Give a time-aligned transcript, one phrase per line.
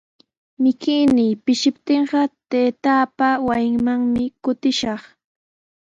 [0.63, 5.01] Mikuynii pishiptinqa taytaapa wasinmanmi kutishaq.